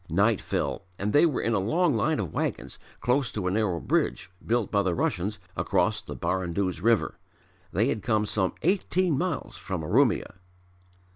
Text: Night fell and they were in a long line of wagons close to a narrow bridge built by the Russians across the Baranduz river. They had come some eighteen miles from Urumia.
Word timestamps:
Night 0.09 0.41
fell 0.41 0.87
and 0.97 1.13
they 1.13 1.27
were 1.27 1.43
in 1.43 1.53
a 1.53 1.59
long 1.59 1.95
line 1.95 2.19
of 2.19 2.33
wagons 2.33 2.79
close 3.01 3.31
to 3.31 3.45
a 3.45 3.51
narrow 3.51 3.79
bridge 3.79 4.31
built 4.43 4.71
by 4.71 4.81
the 4.81 4.95
Russians 4.95 5.37
across 5.55 6.01
the 6.01 6.15
Baranduz 6.15 6.81
river. 6.81 7.19
They 7.71 7.85
had 7.85 8.01
come 8.01 8.25
some 8.25 8.55
eighteen 8.63 9.15
miles 9.15 9.57
from 9.57 9.83
Urumia. 9.83 10.37